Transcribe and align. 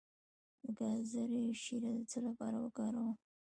د 0.63 0.65
ګازرې 0.79 1.45
شیره 1.63 1.91
د 1.97 1.99
څه 2.11 2.19
لپاره 2.27 2.57
وکاروم؟ 2.65 3.15